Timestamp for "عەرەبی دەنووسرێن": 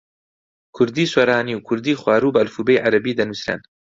2.85-3.61